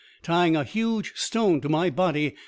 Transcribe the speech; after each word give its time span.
Tying 0.23 0.55
a 0.55 0.63
huge 0.63 1.13
stone 1.15 1.61
to 1.61 1.69
my 1.69 1.91
body. 1.91 2.33